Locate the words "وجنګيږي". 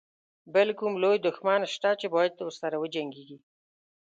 2.79-3.37